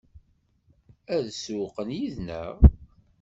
Ad 1.15 1.25
sewwqen 1.31 1.89
yid-neɣ? 1.97 2.55